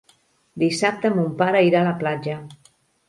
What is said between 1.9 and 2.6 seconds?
platja.